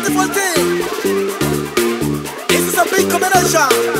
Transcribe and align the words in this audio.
beautiful 0.00 0.28
thing. 0.32 0.78
This 2.48 2.68
is 2.68 2.78
a 2.78 2.84
big 2.84 3.10
combination. 3.10 3.99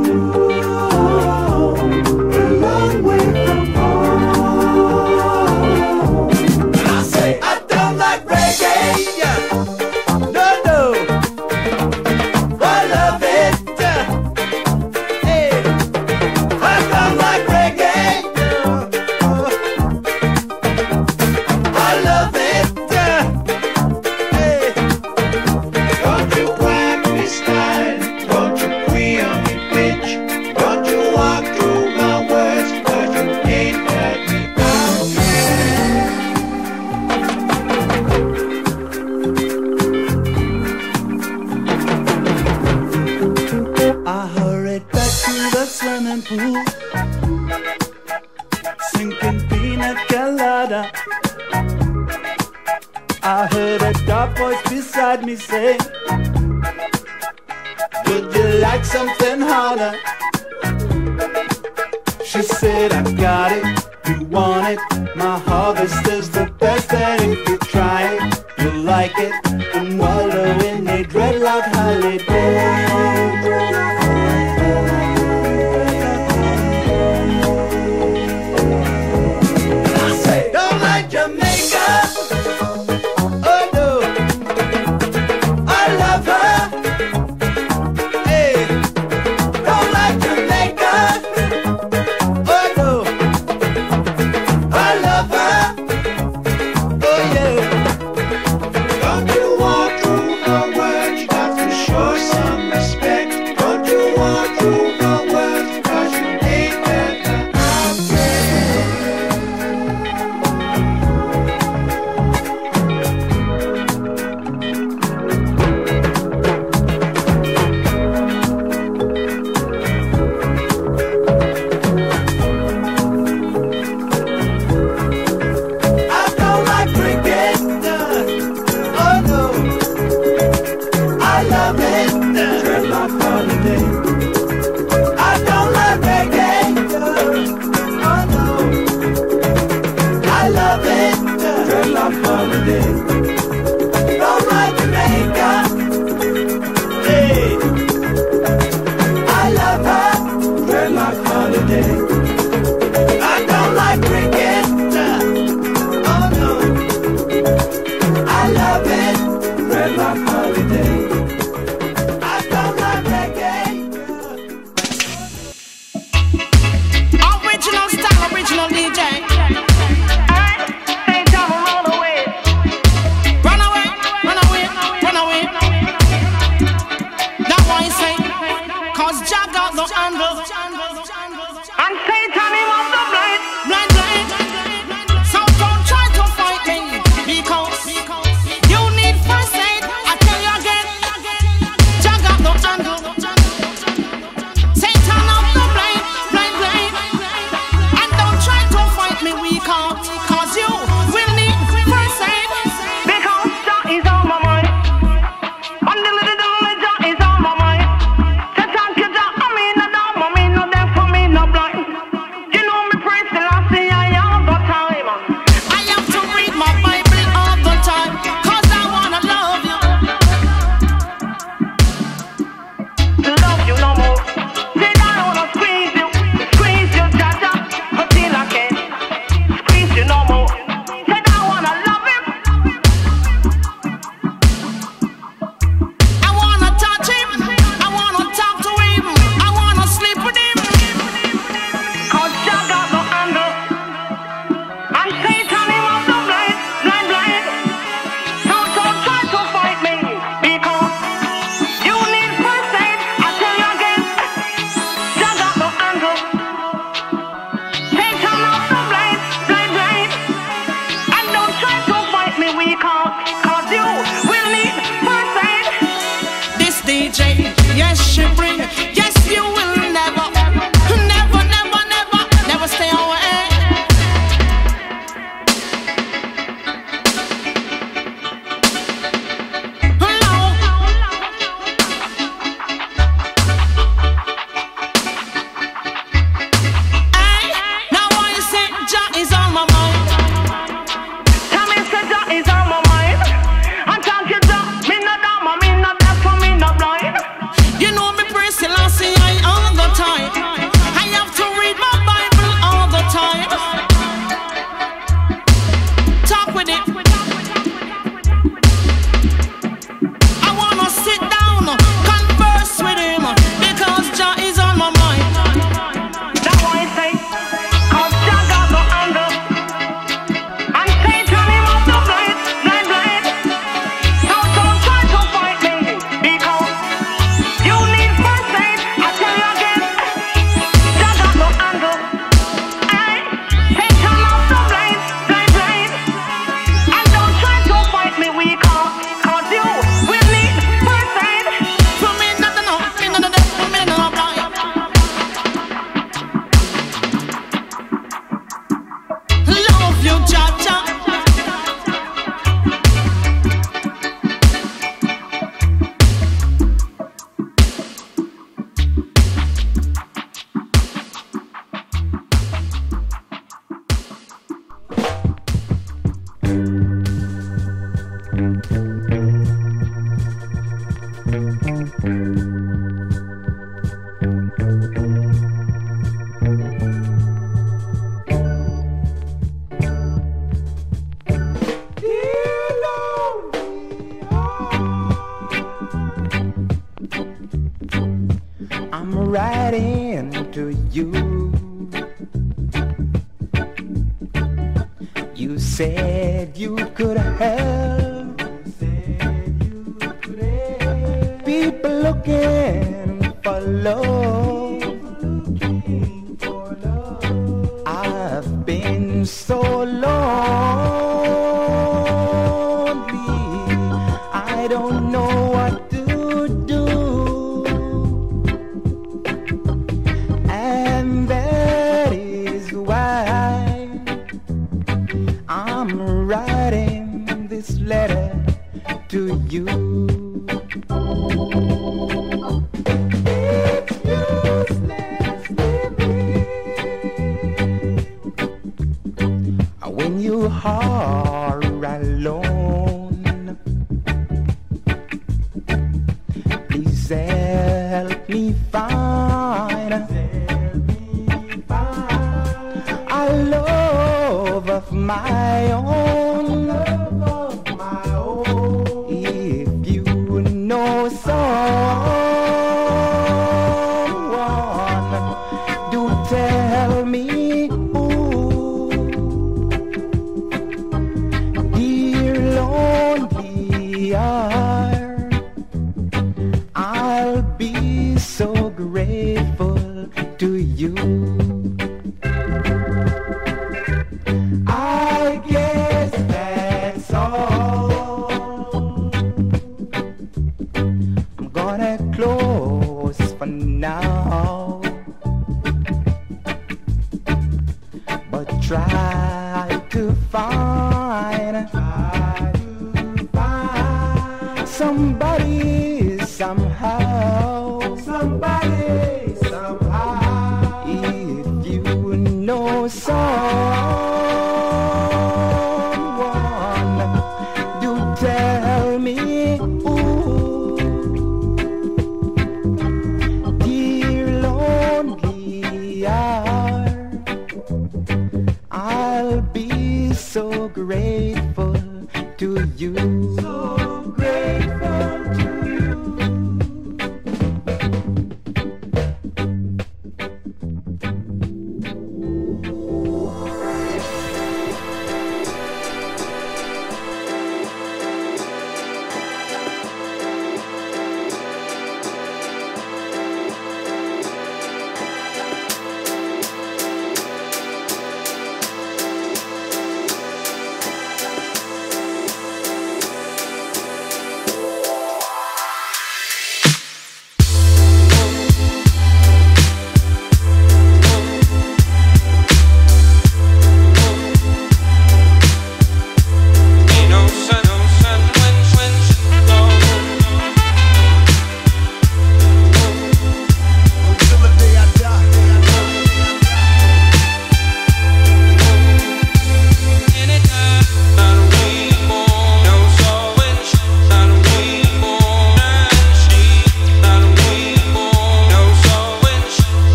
say 55.41 55.80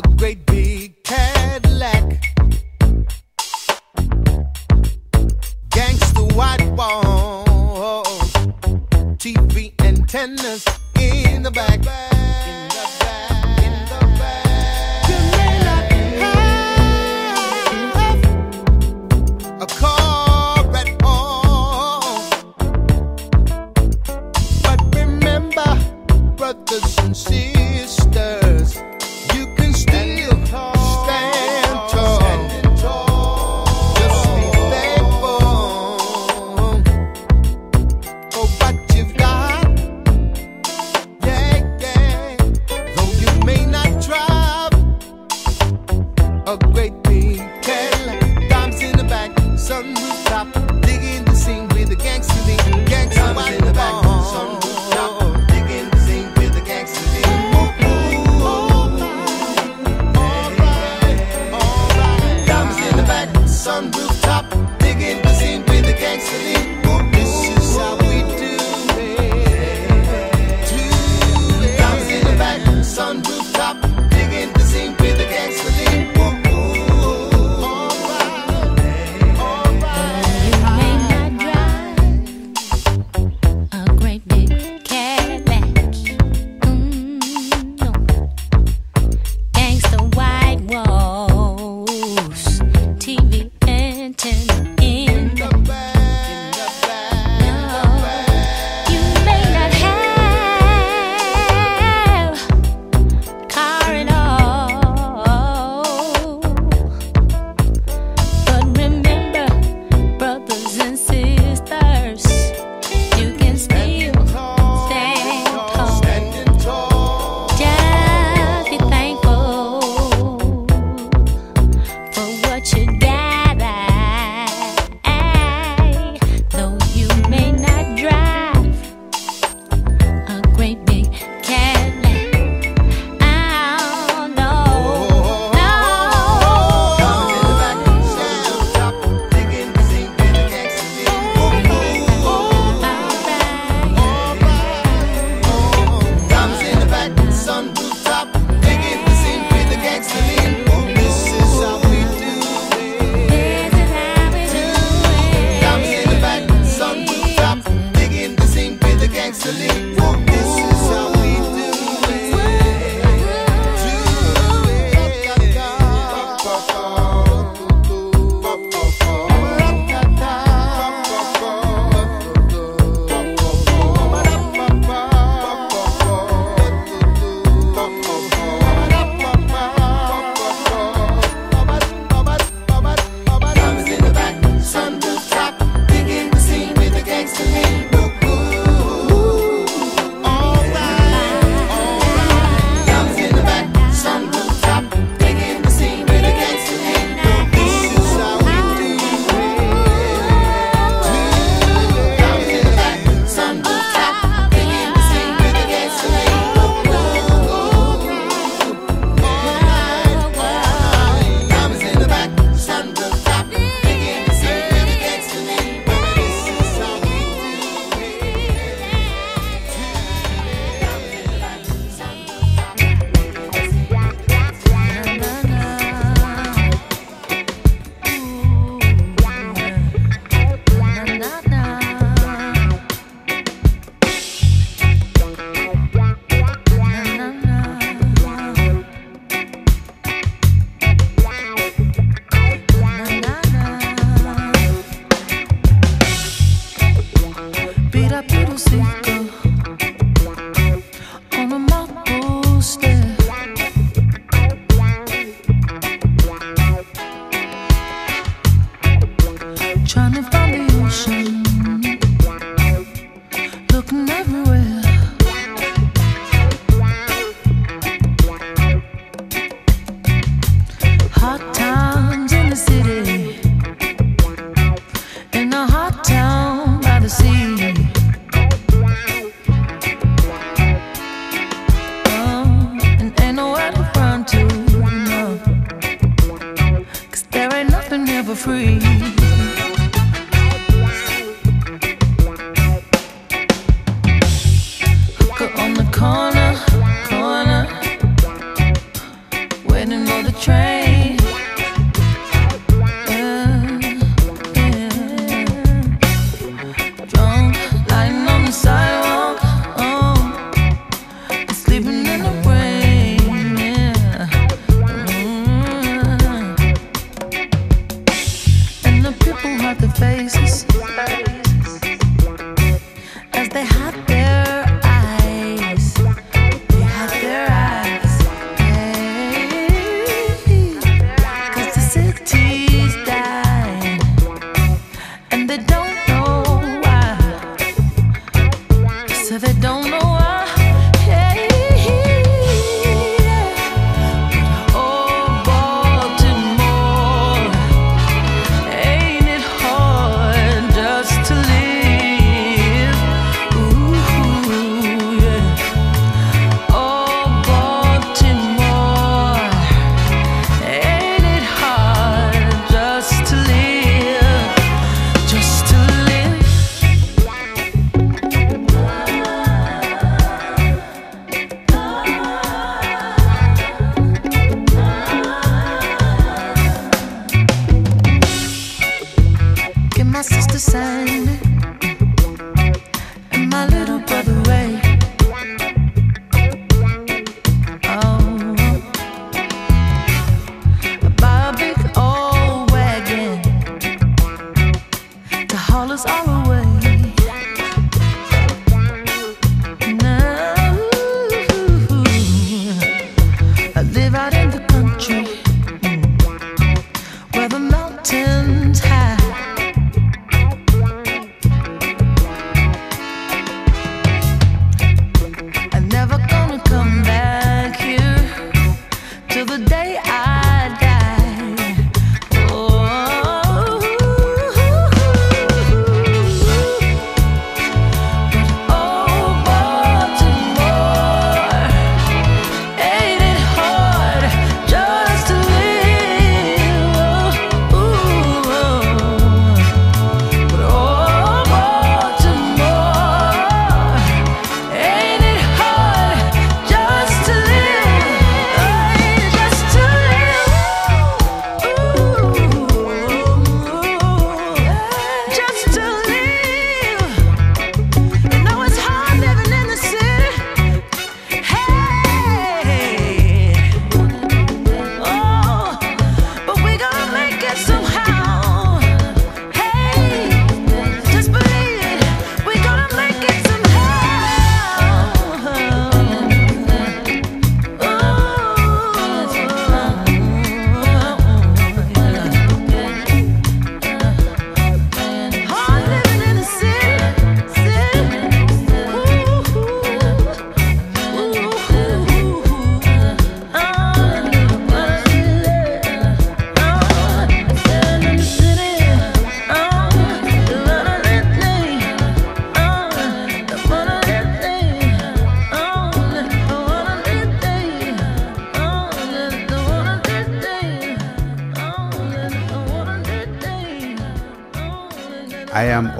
Great 0.00 0.49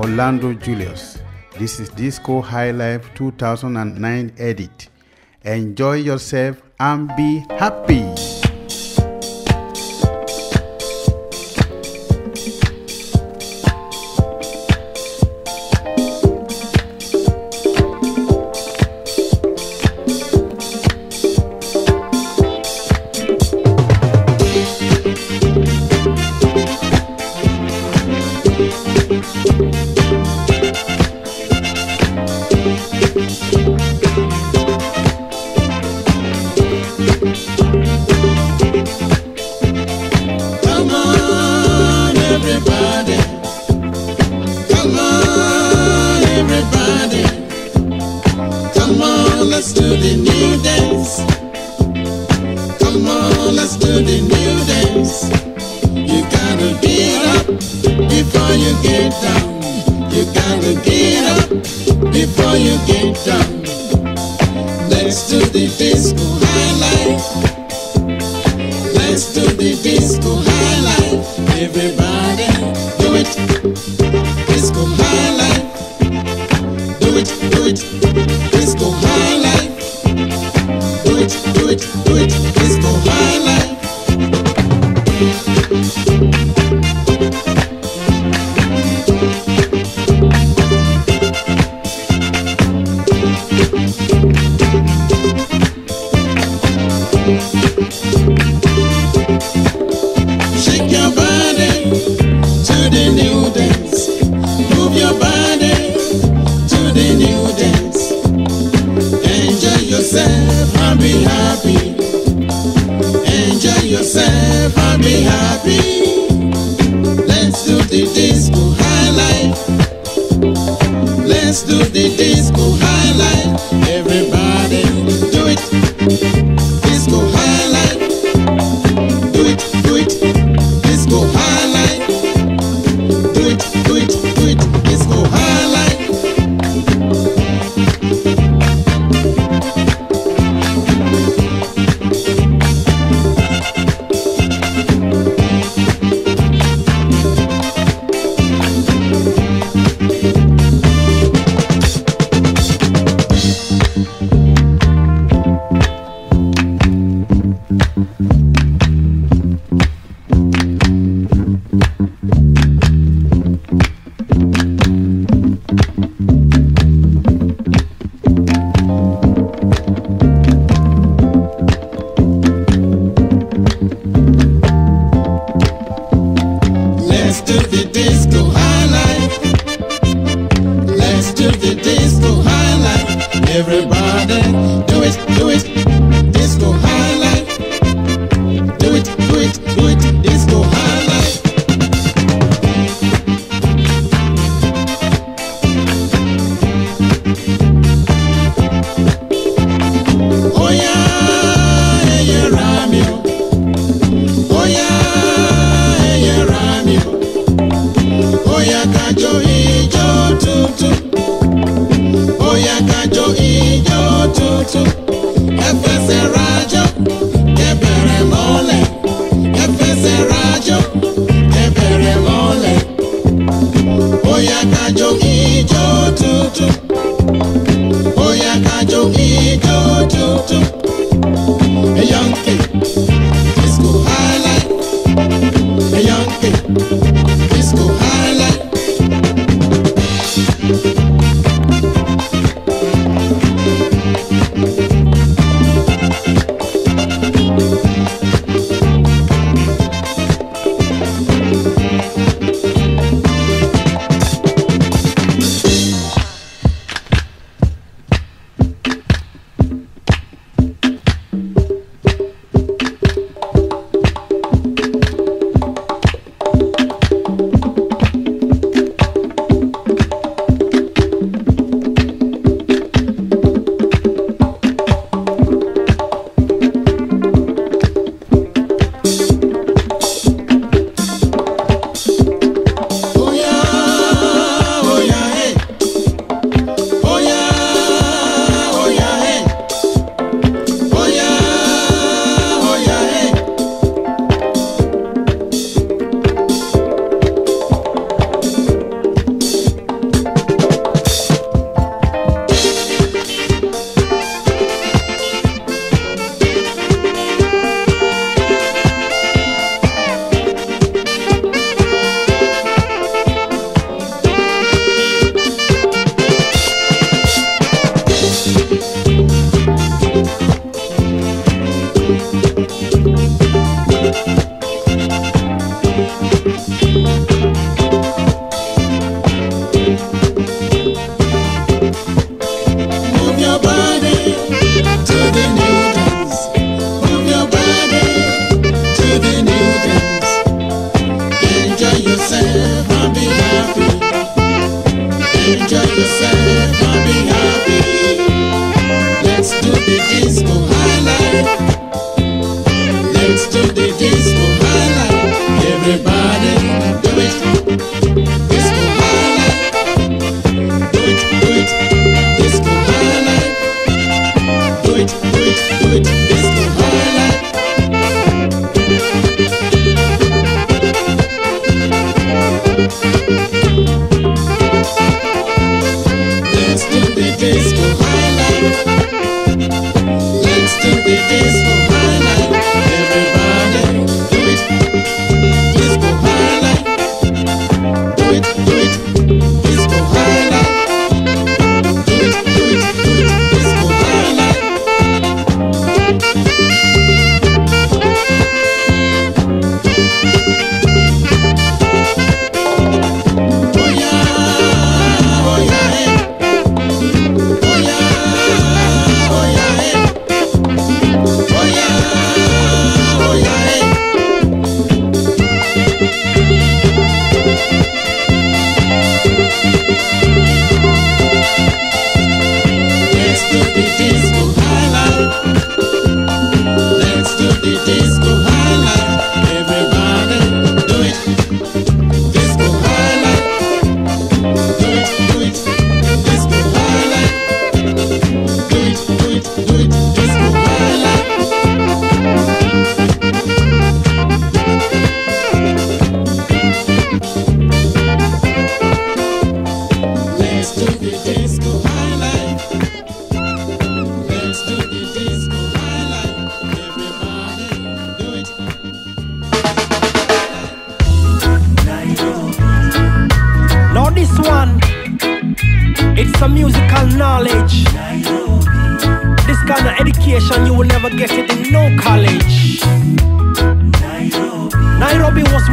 Orlando 0.01 0.55
Julius. 0.55 1.18
This 1.59 1.78
is 1.78 1.90
Disco 1.90 2.40
Hi-Life 2.40 3.12
2009 3.14 4.32
edit. 4.38 4.88
Enjoy 5.44 5.96
yourself 5.96 6.62
and 6.78 7.14
be 7.16 7.44
happy. 7.51 8.20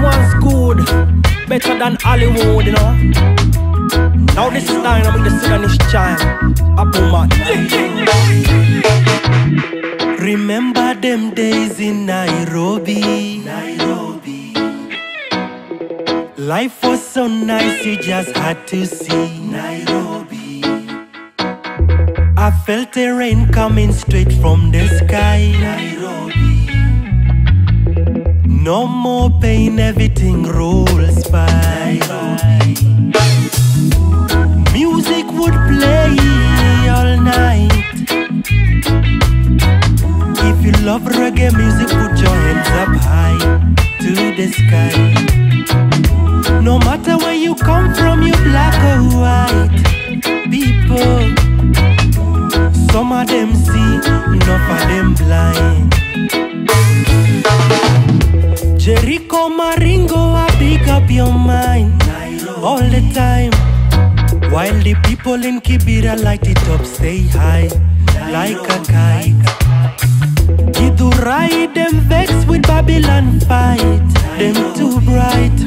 Once 0.02 0.34
good, 0.44 0.78
better 1.48 1.78
than 1.78 1.98
Hollywood, 2.02 2.66
you 2.66 2.72
know. 2.74 2.94
Now 4.36 4.50
this 4.50 4.70
is 4.70 4.78
Dynamq 4.86 5.24
the 5.24 5.32
Sudanese 5.40 5.78
child. 5.92 6.20
Abuma. 6.82 7.22
Remember 10.20 10.94
them 10.94 11.34
days 11.34 11.80
in 11.80 12.06
Nairobi. 12.06 13.40
Nairobi. 13.44 14.54
Life 16.38 16.84
was 16.84 17.02
so 17.06 17.28
nice, 17.28 17.86
you 17.86 17.98
just 17.98 18.36
had 18.38 18.68
to 18.68 18.86
see 18.86 19.40
Nairobi. 19.40 20.62
I 22.38 22.52
felt 22.66 22.94
the 22.94 23.16
rain 23.18 23.48
coming 23.52 23.92
straight 23.92 24.32
from 24.34 24.72
the 24.72 24.88
sky. 25.00 25.52
Nairobi. 25.60 26.47
No 28.64 28.88
more 28.88 29.30
pain, 29.30 29.80
everything 29.80 30.44
rolls 30.44 31.28
by. 31.30 32.00
Music 34.74 35.26
would 35.34 35.54
play 35.70 36.18
all 36.90 37.18
night. 37.22 37.72
If 40.50 40.66
you 40.66 40.72
love 40.84 41.04
reggae 41.04 41.56
music, 41.56 41.88
put 41.88 42.20
your 42.20 42.36
hands 42.46 42.70
up 42.82 42.90
high 43.06 43.40
to 44.02 44.12
the 44.36 44.48
sky. 44.48 44.92
No 46.62 46.80
matter 46.80 47.16
where 47.18 47.36
you 47.36 47.54
come 47.56 47.94
from, 47.94 48.24
you 48.24 48.34
black 48.50 48.76
or 48.92 49.04
white 49.22 49.70
people. 50.50 51.36
Some 52.92 53.12
of 53.14 53.28
them 53.28 53.56
see, 53.56 53.92
enough 54.34 54.70
of 54.76 54.82
them 54.90 55.14
blind. 55.14 56.07
Jericho 58.88 59.50
Maringo, 59.50 60.16
I 60.16 60.48
pick 60.58 60.88
up 60.88 61.12
your 61.12 61.34
mind 61.34 62.02
all 62.64 62.80
the 62.80 63.04
time. 63.14 63.52
While 64.50 64.80
the 64.82 64.96
people 65.04 65.44
in 65.44 65.60
Kibera 65.60 66.16
light 66.24 66.48
it 66.48 66.58
up, 66.70 66.86
stay 66.86 67.28
high 67.28 67.68
like 68.32 68.56
a 68.56 68.80
kite. 68.88 69.44
Idurai, 70.80 71.74
them 71.76 72.00
vex 72.08 72.32
with 72.46 72.62
Babylon 72.62 73.42
fight, 73.42 74.08
them 74.40 74.56
too 74.74 75.02
bright. 75.02 75.58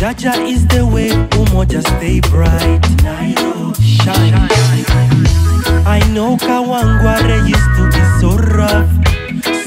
Jaja 0.00 0.34
is 0.44 0.66
the 0.66 0.84
way, 0.84 1.10
Umoja 1.38 1.80
stay 1.94 2.18
bright. 2.22 2.82
Shine. 3.78 4.34
I 5.86 6.00
know 6.12 6.36
Kawangware 6.38 7.38
used 7.46 7.70
to 7.76 7.84
be 7.94 8.02
so 8.18 8.36
rough, 8.50 8.90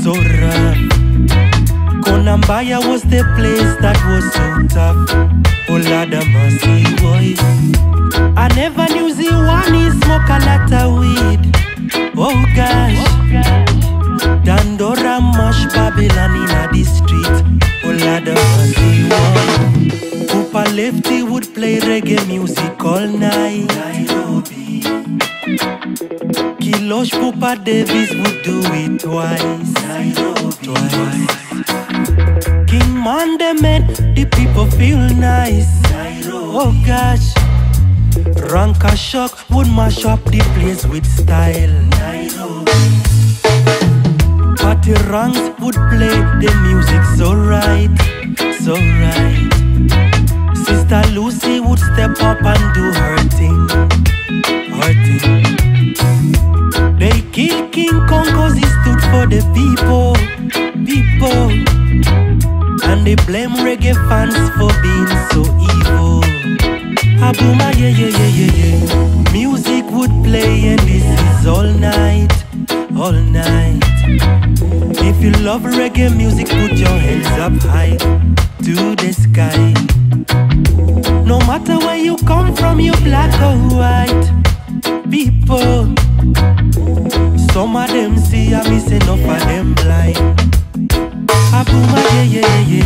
so 0.04 0.12
rough. 0.12 0.95
Konambaya 2.16 2.80
was 2.88 3.02
the 3.04 3.24
place 3.36 3.76
that 3.84 4.00
was 4.08 4.24
so 4.36 4.46
tough. 4.74 4.96
Oh 5.68 5.76
Lord 5.76 6.14
have 6.16 6.30
mercy, 6.32 6.88
boy. 7.04 7.36
I 8.38 8.48
never 8.56 8.88
knew 8.94 9.12
Ziwani 9.14 9.92
smoke 10.00 10.30
a 10.32 10.40
lot 10.48 10.72
of 10.80 10.96
weed. 11.02 11.42
Oh 12.16 12.40
gosh. 12.56 13.04
Dandora 14.48 15.20
mash 15.20 15.66
Babylon 15.76 16.36
in 16.40 16.52
the 16.72 16.84
street. 16.86 17.38
Oh 17.84 17.92
Lord 17.92 18.28
have 18.32 18.44
mercy, 18.56 18.92
boy. 19.12 20.28
Papa 20.32 20.72
Lefty 20.72 21.22
would 21.22 21.54
play 21.54 21.80
reggae 21.82 22.26
music 22.30 22.82
all 22.82 23.08
night. 23.08 23.68
Nairobi. 23.76 24.80
Kilosh 26.64 27.12
Papa 27.12 27.62
Davis 27.62 28.10
would 28.16 28.42
do 28.42 28.62
it 28.72 29.02
twice. 29.02 29.74
Nairobi. 29.84 30.56
Twice. 30.64 31.45
Mande 33.06 33.54
made 33.62 33.86
the 34.16 34.26
people 34.36 34.66
feel 34.66 34.98
nice. 34.98 35.70
Oh 36.28 36.74
gosh. 36.88 37.36
Ranka 38.50 38.98
Shock 38.98 39.48
would 39.52 39.68
mash 39.68 40.06
up 40.06 40.24
the 40.26 40.40
place 40.56 40.88
with 40.88 41.06
style. 41.06 41.70
Party 44.58 44.94
ranks 45.12 45.46
would 45.62 45.76
play 45.94 46.18
the 46.42 46.52
music 46.66 47.04
so 47.16 47.36
right, 47.36 47.94
so 48.66 48.74
right. 48.74 49.54
Sister 50.66 51.04
Lucy 51.14 51.60
would 51.60 51.78
step 51.78 52.20
up 52.22 52.42
and 52.42 52.74
do 52.74 52.92
her 52.92 53.18
thing, 53.38 53.70
her 54.80 54.94
thing. 55.06 55.44
They 56.98 57.22
killed 57.32 57.72
King 57.72 58.08
Kong 58.08 58.26
cause 58.34 58.56
he 58.56 58.66
stood 58.66 59.02
for 59.12 59.28
the 59.28 59.42
people, 59.54 60.16
people. 60.88 61.85
And 62.90 63.06
they 63.06 63.16
blame 63.16 63.52
reggae 63.66 63.96
fans 64.10 64.36
for 64.58 64.72
being 64.82 65.12
so 65.32 65.42
evil. 65.70 66.22
Abuma, 67.28 67.74
yeah, 67.78 67.90
yeah, 67.90 68.12
yeah, 68.20 68.32
yeah, 68.40 68.52
yeah. 68.62 69.32
Music 69.32 69.86
would 69.92 70.12
play 70.24 70.68
and 70.68 70.80
this 70.82 71.04
is 71.04 71.48
all 71.48 71.64
night, 71.64 72.34
all 72.96 73.12
night. 73.12 73.82
If 75.02 75.22
you 75.24 75.32
love 75.44 75.64
reggae 75.64 76.16
music, 76.16 76.48
put 76.48 76.74
your 76.74 76.98
hands 77.06 77.28
up 77.40 77.54
high 77.72 77.98
to 78.66 78.96
the 78.96 79.12
sky. 79.14 79.74
No 81.26 81.40
matter 81.40 81.78
where 81.80 81.98
you 81.98 82.16
come 82.18 82.56
from, 82.56 82.80
you 82.80 82.94
black 83.04 83.34
or 83.42 83.58
white. 83.76 84.26
People, 85.10 85.94
some 87.54 87.76
of 87.76 87.88
them 87.90 88.18
see, 88.18 88.54
I 88.54 88.68
miss 88.70 88.92
enough 88.92 89.20
of 89.20 89.48
them 89.48 89.74
blind. 89.76 90.65
Abuma, 91.56 92.00
yeah, 92.08 92.24
yeah, 92.36 92.70
yeah. 92.70 92.86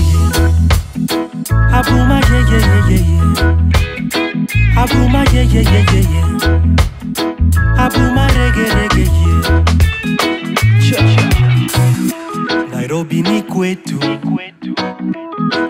Nairobi 12.74 13.22
ni 13.22 13.42
kwetu, 13.42 14.00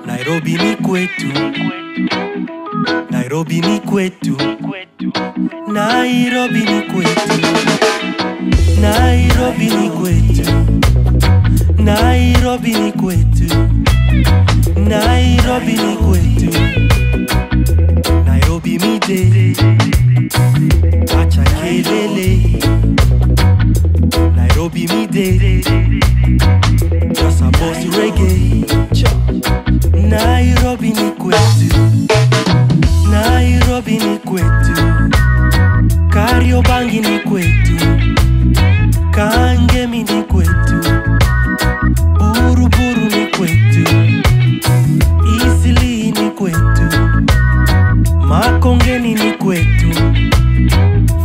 Nairobi 0.06 0.54
ni 0.54 0.76
kwetu, 0.76 1.28
Nairobi 3.12 3.62
ni 3.62 3.80
kwetu, 3.80 4.38
Nairobi 5.74 6.60
ni 6.60 6.82
kwetu, 6.82 7.34
Nairobi 8.82 9.66
ni 9.66 9.90
kwetu, 9.90 10.52
Nairobi 11.84 12.74
ni 12.74 12.92
kwetu, 12.92 13.56
Nairobi 14.88 15.74
ni 15.74 15.96
kwetu, 15.98 16.60
Nairobi 18.26 18.80
mide, 18.80 19.56
acha 21.22 21.44
kelele, 21.44 22.40
Nairobi 24.36 24.88
mide, 24.88 25.62
just 27.14 27.42
a 27.42 27.52
boss 27.52 27.86
reggae, 27.98 28.66
Nairobi 30.10 30.90
ni 30.90 31.12
kwetu, 31.12 31.80
Nairobi 33.12 33.92
ni 33.98 34.18
kwetu, 34.18 35.04
Kariobangi 36.10 37.00
ni 37.00 37.20
kwetu, 37.20 37.76
Kangemi 39.12 39.98
ni 40.04 40.04
kwetu. 40.24 40.29
Makongeni 48.70 49.14
ni 49.16 49.32
kwetu, 49.32 49.90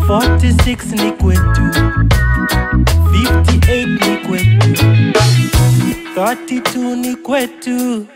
46 0.09 1.05
ni 1.05 1.12
kwetu, 1.12 1.62
58 3.12 3.86
ni 3.86 4.16
kwetu, 4.26 4.84
32 6.16 6.97
ni 6.97 7.16
kwetu. 7.16 8.07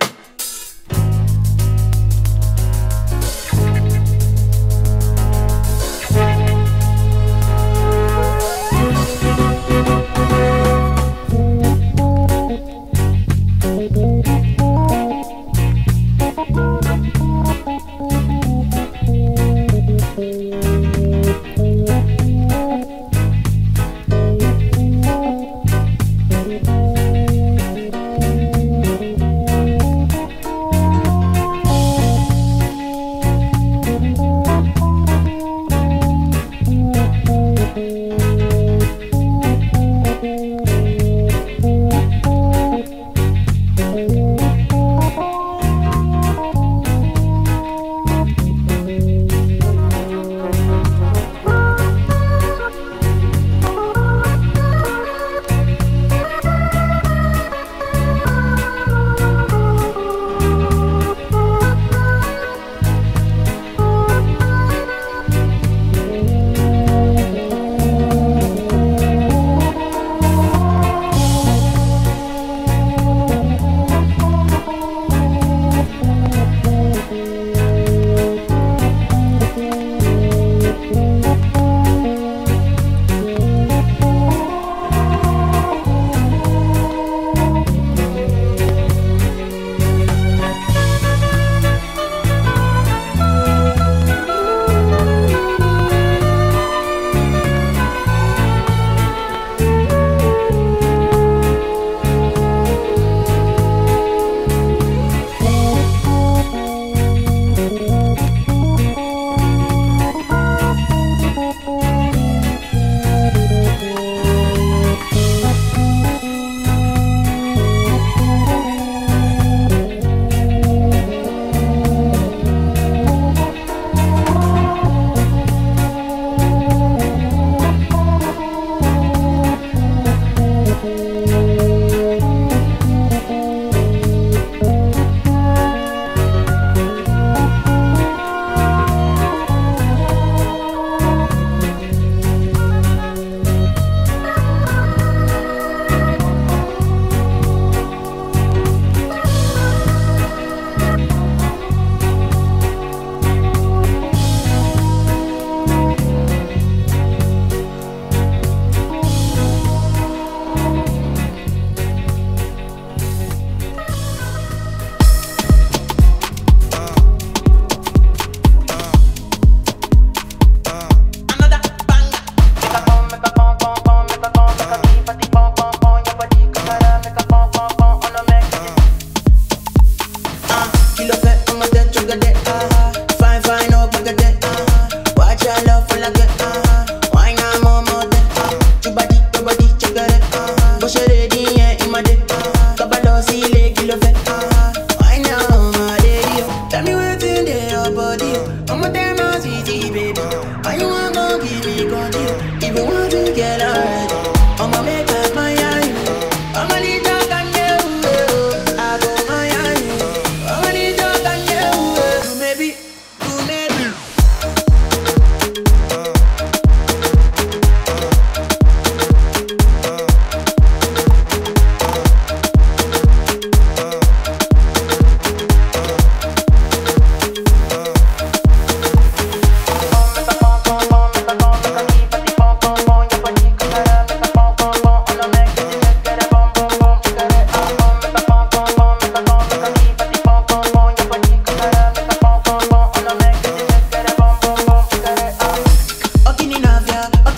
I 247.14 247.37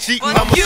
cheating. 0.00 0.28
I'm 0.28 0.48
a 0.48 0.59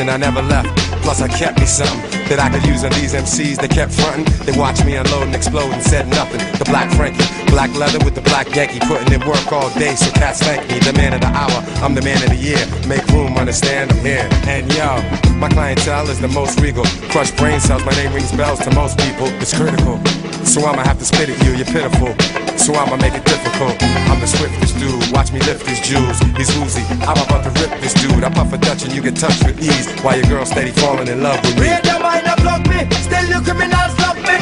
and 0.00 0.10
I 0.10 0.16
never 0.16 0.40
left. 0.42 0.68
Plus, 1.04 1.20
I 1.20 1.28
kept 1.28 1.60
me 1.60 1.66
something 1.66 2.10
that 2.28 2.40
I 2.40 2.48
could 2.48 2.64
use 2.64 2.84
on 2.84 2.90
these 2.92 3.12
MCs. 3.12 3.60
They 3.60 3.68
kept 3.68 3.92
frontin'. 3.92 4.24
they 4.46 4.56
watched 4.56 4.84
me 4.84 4.96
unload 4.96 5.28
and 5.28 5.34
explode 5.34 5.72
and 5.72 5.82
said 5.82 6.08
nothing. 6.08 6.40
The 6.58 6.64
Black 6.64 6.90
Frankie, 6.96 7.24
black 7.52 7.70
leather 7.76 8.02
with 8.04 8.14
the 8.14 8.22
black 8.22 8.48
Yankee, 8.56 8.80
putting 8.80 9.12
in 9.12 9.20
work 9.28 9.52
all 9.52 9.68
day, 9.76 9.94
so 9.94 10.10
cats 10.12 10.40
thank 10.40 10.66
me. 10.68 10.78
The 10.80 10.92
man 10.94 11.12
of 11.12 11.20
the 11.20 11.28
hour, 11.28 11.58
I'm 11.84 11.94
the 11.94 12.02
man 12.02 12.22
of 12.24 12.30
the 12.30 12.40
year. 12.40 12.60
Make 12.88 13.06
room, 13.08 13.36
understand, 13.36 13.92
I'm 13.92 14.00
here. 14.00 14.28
And 14.48 14.64
yo, 14.72 15.02
my 15.36 15.48
clientele 15.48 16.08
is 16.08 16.20
the 16.20 16.28
most 16.28 16.58
regal. 16.60 16.84
Crush 17.12 17.30
brain 17.32 17.60
cells, 17.60 17.84
my 17.84 17.92
name 17.92 18.12
rings 18.14 18.32
bells 18.32 18.60
to 18.60 18.74
most 18.74 18.98
people. 18.98 19.28
It's 19.40 19.56
critical, 19.56 20.00
so 20.44 20.64
I'ma 20.64 20.82
have 20.84 20.98
to 20.98 21.04
spit 21.04 21.28
at 21.28 21.38
you, 21.44 21.52
you're 21.52 21.66
pitiful 21.66 22.39
so 22.72 22.78
I'ma 22.78 22.96
make 22.96 23.14
it 23.14 23.24
difficult. 23.24 23.76
I'm 24.10 24.20
the 24.20 24.26
swiftest 24.26 24.78
dude, 24.78 25.12
watch 25.12 25.32
me 25.32 25.40
lift 25.40 25.66
these 25.66 25.80
jewels. 25.80 26.18
He's 26.36 26.50
woozy, 26.58 26.82
I'm 27.02 27.18
about 27.18 27.42
to 27.44 27.50
rip 27.60 27.80
this 27.80 27.94
dude. 27.94 28.22
I 28.24 28.30
puff 28.30 28.52
a 28.52 28.58
Dutch 28.58 28.84
and 28.84 28.92
you 28.92 29.02
get 29.02 29.16
touched 29.16 29.44
with 29.44 29.60
ease. 29.62 29.86
While 30.02 30.16
your 30.16 30.26
girl 30.26 30.46
steady 30.46 30.70
falling 30.70 31.08
in 31.08 31.22
love 31.22 31.40
with 31.42 31.56
me. 31.56 31.62
Read 31.62 31.84
your 31.84 32.00
mind, 32.00 32.24
block 32.42 32.62
me, 32.66 32.80
still 33.06 33.26
you 33.26 33.40
criminals 33.42 33.94
love 33.98 34.20
me. 34.28 34.38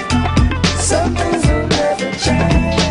Some 0.77 1.15
things 1.15 1.47
will 1.47 1.67
never 1.69 2.11
change. 2.19 2.88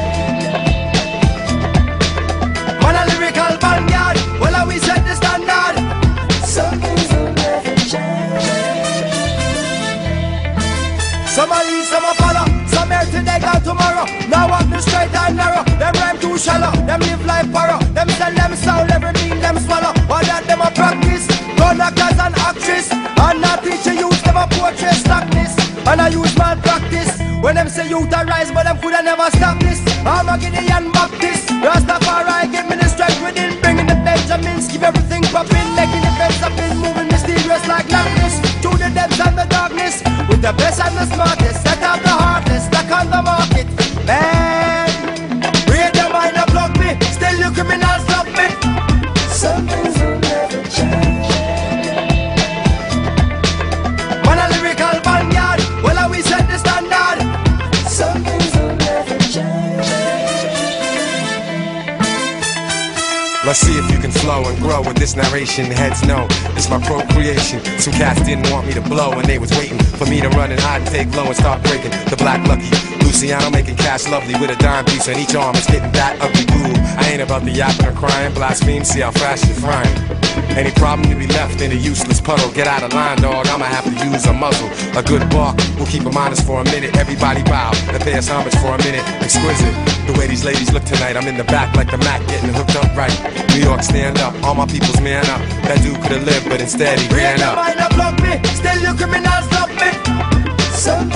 and 15.27 15.37
narrow. 15.37 15.63
Them 15.77 15.93
rhyme 15.99 16.19
too 16.19 16.37
shallow, 16.37 16.71
them 16.87 17.01
live 17.01 17.25
life 17.25 17.51
para. 17.51 17.77
Them 17.93 18.09
sell 18.15 18.33
them 18.33 18.55
sound, 18.55 18.91
everything 18.91 19.39
them 19.39 19.59
swallow. 19.59 19.93
All 20.07 20.23
that 20.23 20.43
them 20.47 20.61
a 20.63 20.71
practice, 20.71 21.27
gun 21.59 21.81
as 21.81 22.17
an 22.17 22.33
actress. 22.39 22.87
And 22.91 23.41
not 23.41 23.63
teach 23.63 23.83
the 23.83 23.93
youth, 23.95 24.23
them 24.23 24.37
a 24.37 24.47
portray 24.47 24.95
slackness. 24.95 25.53
And 25.85 26.01
I 26.01 26.07
use 26.09 26.35
man 26.37 26.61
practice. 26.61 27.19
When 27.43 27.55
them 27.55 27.69
say 27.69 27.87
youth 27.87 28.11
arise, 28.11 28.51
but 28.51 28.63
them 28.63 28.77
coulda 28.79 29.03
never 29.03 29.29
stop 29.35 29.59
this. 29.59 29.79
I'm 30.05 30.27
a 30.27 30.39
Gideon 30.39 30.91
Baptist, 30.91 31.49
Rastafari, 31.61 32.51
give 32.51 32.67
me 32.69 32.75
the 32.75 32.87
strength 32.87 33.21
within, 33.21 33.59
bringing 33.61 33.85
the 33.85 33.95
Benjamins, 34.01 34.67
keep 34.67 34.81
everything 34.81 35.23
popping, 35.29 35.69
making 35.75 36.01
the 36.01 36.11
fence 36.17 36.41
up 36.41 36.57
in, 36.57 36.77
moving 36.79 37.07
mysterious 37.07 37.63
like 37.67 37.87
Lampness, 37.93 38.41
to 38.63 38.69
the 38.73 38.89
depths 38.89 39.19
and 39.19 39.37
the 39.37 39.45
darkness, 39.45 40.01
with 40.27 40.41
the 40.41 40.53
best 40.57 40.81
and 40.81 40.95
the 40.97 41.05
smartest. 41.13 41.46
Flow 64.67 64.79
and 64.79 64.87
with 64.87 64.97
this 64.97 65.15
narration. 65.15 65.65
Heads 65.65 66.03
know 66.03 66.27
it's 66.57 66.69
my 66.69 66.79
procreation. 66.81 67.63
Some 67.79 67.93
cats 67.93 68.21
didn't 68.25 68.51
want 68.51 68.67
me 68.67 68.73
to 68.73 68.81
blow, 68.81 69.11
and 69.13 69.25
they 69.25 69.39
was 69.39 69.51
waiting 69.51 69.79
for 69.79 70.05
me 70.05 70.19
to 70.21 70.29
run 70.29 70.51
and 70.51 70.59
hide 70.59 70.81
and 70.81 70.89
take 70.89 71.15
low 71.15 71.25
and 71.25 71.35
start 71.35 71.63
breaking. 71.63 71.91
The 72.09 72.17
black 72.17 72.45
lucky 72.47 72.86
Luciano 73.17 73.49
making 73.49 73.75
cash 73.77 74.07
lovely 74.07 74.37
with 74.37 74.51
a 74.51 74.55
dime 74.61 74.85
piece 74.85 75.09
on 75.09 75.17
each 75.17 75.33
arm. 75.33 75.55
It's 75.55 75.65
getting 75.65 75.89
that 75.97 76.21
ugly 76.21 76.45
cool. 76.53 76.69
I 77.01 77.09
ain't 77.09 77.21
about 77.25 77.41
the 77.41 77.49
yapping 77.49 77.89
or 77.89 77.91
crying, 77.97 78.31
blaspheme. 78.35 78.85
See 78.85 79.01
how 79.01 79.09
fast 79.09 79.49
you're 79.49 79.57
frying. 79.57 79.89
Any 80.53 80.69
problem 80.77 81.09
to 81.09 81.17
be 81.17 81.25
left 81.33 81.59
in 81.61 81.71
a 81.71 81.79
useless 81.81 82.21
puddle? 82.21 82.45
Get 82.53 82.67
out 82.67 82.83
of 82.83 82.93
line, 82.93 83.17
dog. 83.17 83.47
I'ma 83.47 83.65
have 83.65 83.89
to 83.89 84.05
use 84.05 84.27
a 84.27 84.33
muzzle. 84.33 84.69
A 84.93 85.01
good 85.01 85.27
bark 85.33 85.57
will 85.81 85.89
keep 85.89 86.03
them 86.03 86.15
honest 86.15 86.45
for 86.45 86.61
a 86.61 86.63
minute. 86.65 86.95
Everybody 86.95 87.41
bow 87.41 87.73
and 87.89 87.97
pay 88.03 88.13
us 88.13 88.29
homage 88.29 88.53
for 88.61 88.77
a 88.77 88.81
minute. 88.85 89.01
Exquisite. 89.17 89.73
The 90.05 90.13
way 90.13 90.27
these 90.27 90.45
ladies 90.45 90.71
look 90.71 90.85
tonight, 90.85 91.17
I'm 91.17 91.25
in 91.25 91.37
the 91.37 91.49
back 91.49 91.75
like 91.75 91.89
the 91.89 91.97
Mac 91.97 92.21
getting 92.29 92.53
hooked 92.53 92.77
up 92.77 92.93
right. 92.93 93.17
New 93.49 93.65
York, 93.65 93.81
stand 93.81 94.19
up. 94.19 94.37
All 94.45 94.53
my 94.53 94.67
people's 94.67 95.01
man 95.01 95.25
up. 95.33 95.41
That 95.65 95.81
dude 95.81 95.97
could've 96.05 96.21
lived, 96.21 96.47
but 96.49 96.61
instead 96.61 96.99
he 96.99 97.09
ran 97.09 97.41
up. 97.41 97.57
still 98.45 98.77
you 98.77 98.93
criminals 98.93 99.49
love 99.57 99.73
me. 99.73 99.89
Some 100.69 101.09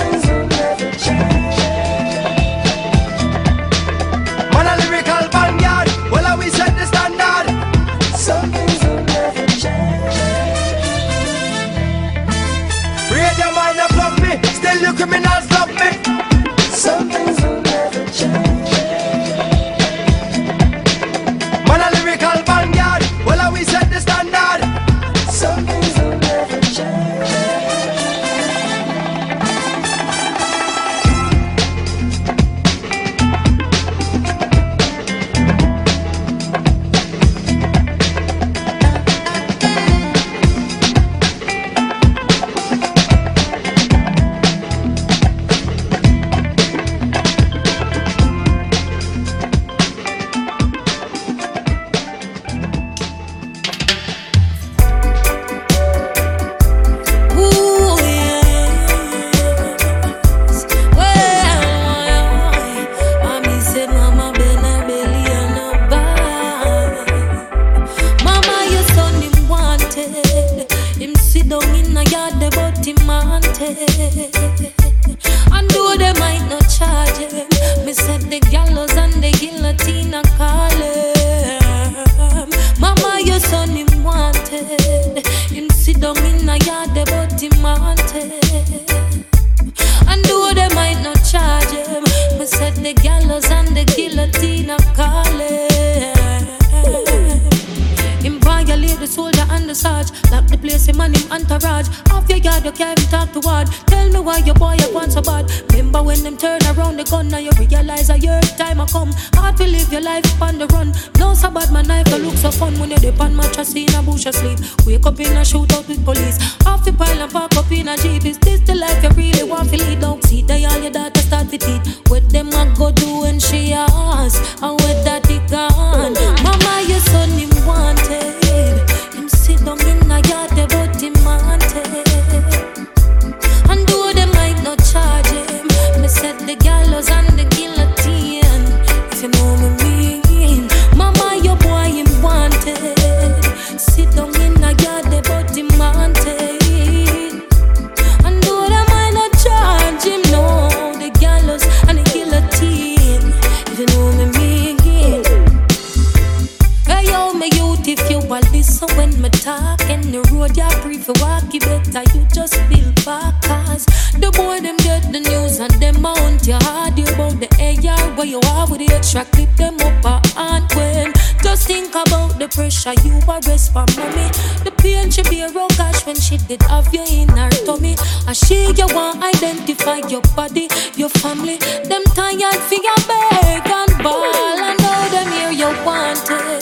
your 180.12 180.20
body, 180.36 180.68
your 180.94 181.08
family. 181.08 181.56
Them 181.88 182.04
tired 182.14 182.60
for 182.68 182.74
your 182.74 183.00
beg 183.08 183.66
and 183.66 184.02
ball 184.02 184.58
and 184.60 184.78
now 184.78 185.08
them 185.08 185.32
hear 185.32 185.50
you 185.50 185.86
wanted. 185.86 186.60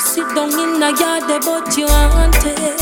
Sit 0.00 0.26
down 0.34 0.50
in 0.50 0.80
the 0.80 0.90
yard 0.98 1.42
but 1.44 1.78
you 1.78 1.86
want 1.86 2.34
wanted. 2.34 2.75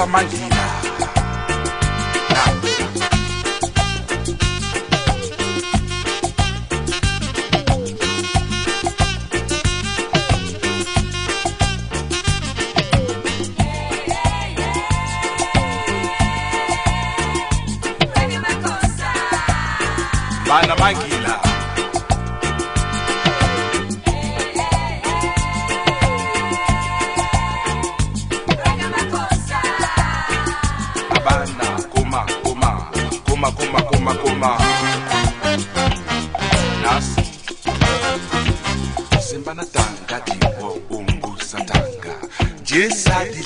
a 0.00 0.06
monkey. 0.06 0.38
A 20.70 20.76
monkey. 20.76 21.19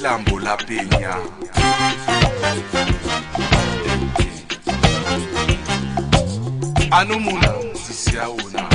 Lambo 0.05 0.39
la 0.39 0.55
piña. 0.59 1.17
Anumuna, 6.91 7.55
si 7.75 7.95
sea 7.95 8.29
una, 8.29 8.69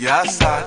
ya 0.00 0.24
sa 0.24 0.66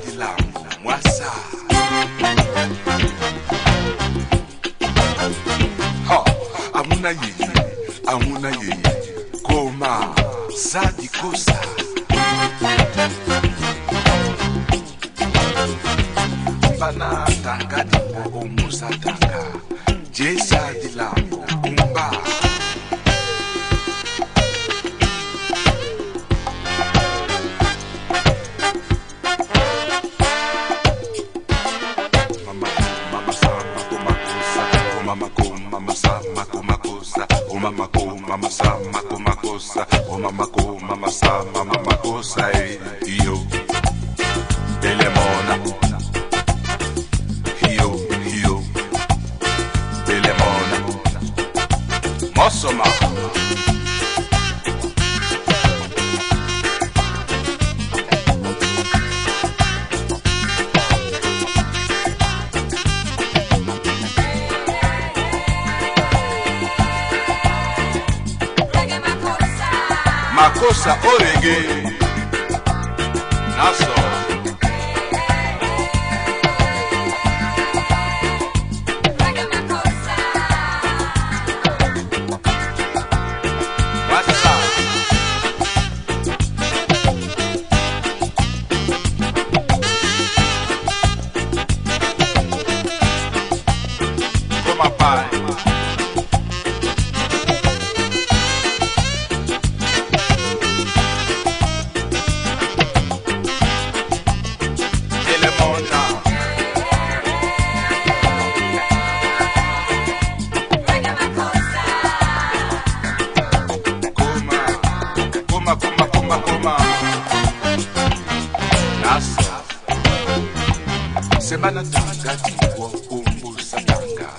banatanga 121.66 122.36
tiwo 122.46 122.88
kumbusa 122.90 123.82
tanga 123.82 124.30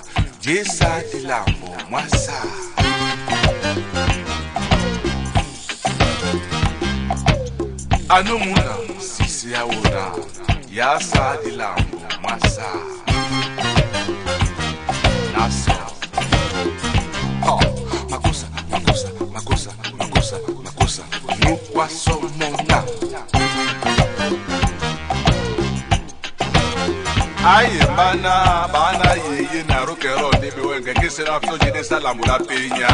jesa 0.41 1.01
tilambo 1.11 1.67
mwasa. 1.89 2.33
Ano 8.09 8.37
muna 8.37 8.75
musisi 8.95 9.51
yawona 9.51 10.11
yasa 10.71 11.37
tilambo 11.43 12.01
mwasa. 12.21 12.67
hayi 27.47 27.79
bana 27.97 28.67
bana 28.73 29.09
yeye 29.23 29.63
na 29.69 29.85
rukero 29.85 30.31
ndibiwenge 30.37 30.93
kisiraftojine 30.93 31.83
salamula 31.83 32.39
pinya. 32.39 32.91